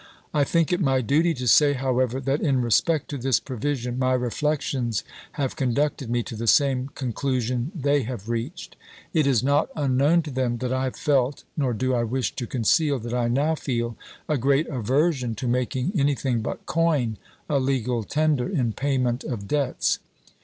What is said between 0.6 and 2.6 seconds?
it my duty to say, however, that in